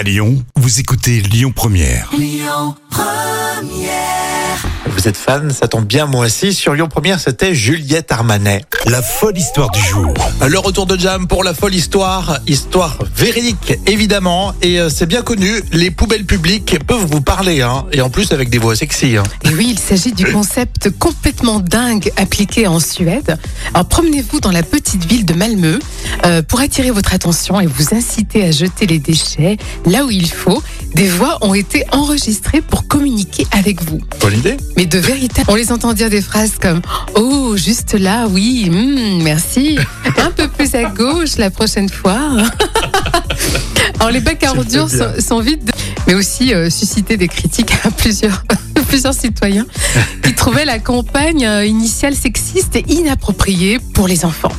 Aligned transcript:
À 0.00 0.02
Lyon, 0.02 0.42
vous 0.56 0.80
écoutez 0.80 1.20
Lyon 1.20 1.52
Première. 1.54 2.10
Vous 4.86 5.08
êtes 5.08 5.16
fan, 5.16 5.50
ça 5.50 5.68
tombe 5.68 5.84
bien 5.84 6.06
moi 6.06 6.24
aussi. 6.24 6.54
Sur 6.54 6.72
Lyon 6.72 6.88
Première, 6.88 7.20
c'était 7.20 7.54
Juliette 7.54 8.10
Armanet. 8.10 8.62
La 8.86 9.02
folle 9.02 9.36
histoire 9.36 9.70
du 9.70 9.80
jour. 9.80 10.14
Le 10.46 10.58
retour 10.58 10.86
de 10.86 10.98
Jam 10.98 11.26
pour 11.28 11.44
la 11.44 11.52
folle 11.52 11.74
histoire, 11.74 12.38
histoire 12.46 12.98
véridique 13.14 13.74
évidemment, 13.86 14.54
et 14.62 14.80
euh, 14.80 14.88
c'est 14.88 15.04
bien 15.04 15.20
connu, 15.20 15.62
les 15.72 15.90
poubelles 15.90 16.24
publiques 16.24 16.78
peuvent 16.86 17.04
vous 17.04 17.20
parler, 17.20 17.60
hein, 17.60 17.84
et 17.92 18.00
en 18.00 18.08
plus 18.08 18.32
avec 18.32 18.48
des 18.48 18.58
voix 18.58 18.74
sexy. 18.74 19.18
Hein. 19.18 19.22
Et 19.44 19.54
oui, 19.54 19.68
il 19.72 19.78
s'agit 19.78 20.12
du 20.12 20.24
concept 20.24 20.90
complètement 20.98 21.60
dingue 21.60 22.10
appliqué 22.16 22.66
en 22.66 22.80
Suède. 22.80 23.38
Alors 23.74 23.86
promenez-vous 23.86 24.40
dans 24.40 24.52
la 24.52 24.62
petite 24.62 25.04
ville 25.04 25.26
de 25.26 25.34
Malmö 25.34 25.78
euh, 26.24 26.42
pour 26.42 26.60
attirer 26.60 26.90
votre 26.90 27.14
attention 27.14 27.60
et 27.60 27.66
vous 27.66 27.94
inciter 27.94 28.44
à 28.44 28.50
jeter 28.50 28.86
les 28.86 28.98
déchets 28.98 29.56
là 29.86 30.04
où 30.04 30.10
il 30.10 30.30
faut. 30.30 30.62
Des 30.94 31.08
voix 31.08 31.38
ont 31.42 31.54
été 31.54 31.84
enregistrées 31.92 32.60
pour 32.62 32.88
communiquer 32.88 33.46
avec 33.52 33.80
vous. 33.82 34.00
Bonne 34.20 34.34
idée 34.38 34.56
Mais 34.76 34.86
de 34.86 34.98
vérité, 34.98 35.42
on 35.48 35.54
les 35.54 35.70
entend 35.72 35.92
dire 35.92 36.10
des 36.10 36.20
phrases 36.22 36.54
comme 36.60 36.80
Oh, 37.14 37.56
juste 37.56 37.94
là, 37.94 38.26
oui, 38.28 38.68
hmm, 38.68 39.22
merci. 39.22 39.78
Un 40.18 40.30
peu 40.32 40.48
plus 40.48 40.74
à 40.74 40.84
gauche 40.84 41.36
la 41.36 41.50
prochaine 41.50 41.88
fois. 41.88 42.18
Alors 44.00 44.10
les 44.10 44.20
bacs 44.20 44.42
à 44.44 44.50
ordures 44.52 44.88
sont, 44.90 45.12
sont 45.20 45.40
vides, 45.40 45.64
de- 45.64 45.72
mais 46.06 46.14
aussi 46.14 46.54
euh, 46.54 46.70
susciter 46.70 47.16
des 47.16 47.28
critiques 47.28 47.72
à 47.84 47.90
plusieurs, 47.90 48.44
plusieurs 48.88 49.14
citoyens 49.14 49.66
qui 50.22 50.34
trouvaient 50.34 50.64
la 50.64 50.78
campagne 50.78 51.44
euh, 51.46 51.64
initiale 51.66 52.14
sexiste 52.14 52.76
et 52.76 52.84
inappropriée 52.88 53.78
pour 53.94 54.08
les 54.08 54.24
enfants. 54.24 54.52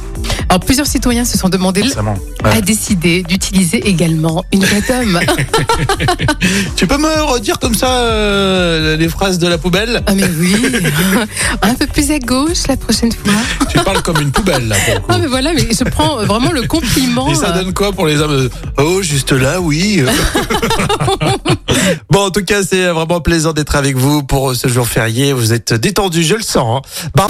Alors 0.51 0.59
plusieurs 0.59 0.85
citoyens 0.85 1.23
se 1.23 1.37
sont 1.37 1.47
demandé 1.47 1.81
Forcément. 1.81 2.17
à 2.43 2.49
Ouais. 2.49 2.61
décider 2.61 3.23
d'utiliser 3.23 3.87
également 3.87 4.43
une 4.51 4.59
d'homme. 4.59 5.17
Tu 6.75 6.87
peux 6.87 6.97
me 6.97 7.21
redire 7.23 7.57
comme 7.57 7.73
ça 7.73 7.87
euh, 7.89 8.97
les 8.97 9.07
phrases 9.07 9.37
de 9.39 9.47
la 9.47 9.57
poubelle? 9.57 10.03
Ah 10.07 10.13
mais 10.13 10.25
oui, 10.39 10.57
un 11.61 11.73
peu 11.75 11.87
plus 11.87 12.11
à 12.11 12.19
gauche 12.19 12.67
la 12.67 12.75
prochaine 12.75 13.13
fois. 13.13 13.31
Tu 13.69 13.79
parles 13.79 14.01
comme 14.01 14.19
une 14.19 14.31
poubelle 14.31 14.67
là 14.67 14.75
pour. 14.85 15.05
Ah 15.07 15.17
mais 15.19 15.27
voilà, 15.27 15.53
mais 15.53 15.67
je 15.71 15.85
prends 15.85 16.17
vraiment 16.25 16.51
le 16.51 16.63
compliment. 16.63 17.31
Et 17.31 17.35
ça 17.35 17.51
euh, 17.55 17.63
donne 17.63 17.73
quoi 17.73 17.93
pour 17.93 18.05
les 18.07 18.19
hommes? 18.19 18.49
Oh, 18.77 19.01
juste 19.01 19.31
là, 19.31 19.61
oui. 19.61 20.03
bon, 22.09 22.25
en 22.25 22.31
tout 22.31 22.43
cas, 22.43 22.61
c'est 22.63 22.87
vraiment 22.87 23.21
plaisant 23.21 23.53
d'être 23.53 23.75
avec 23.77 23.95
vous 23.95 24.21
pour 24.23 24.53
ce 24.53 24.67
jour 24.67 24.85
férié. 24.85 25.31
Vous 25.31 25.53
êtes 25.53 25.73
détendus, 25.73 26.23
je 26.23 26.35
le 26.35 26.41
sens. 26.43 26.81
hein. 26.83 27.09
Bar- 27.15 27.29